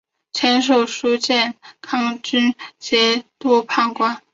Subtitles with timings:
[0.33, 4.19] 授签书建康军节度判官。